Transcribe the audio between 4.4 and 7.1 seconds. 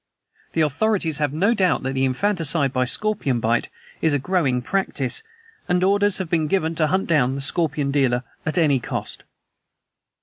practice, and orders have been given to hunt